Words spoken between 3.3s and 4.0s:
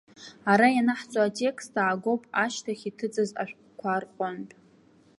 ашәҟәқәа